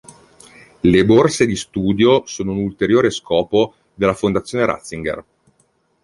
Le 0.81 1.05
borse 1.05 1.45
di 1.45 1.55
studio 1.55 2.23
sono 2.25 2.53
un 2.53 2.57
ulteriore 2.63 3.11
scopo 3.11 3.75
della 3.93 4.15
Fondazione 4.15 4.65
Ratzinger. 4.65 5.25